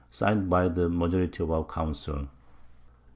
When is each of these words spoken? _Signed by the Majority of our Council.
_Signed 0.09 0.49
by 0.49 0.67
the 0.67 0.89
Majority 0.89 1.43
of 1.43 1.51
our 1.51 1.63
Council. 1.63 2.27